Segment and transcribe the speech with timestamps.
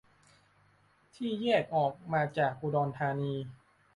[1.15, 3.33] ที่แยกออกมาจากอุดรธานี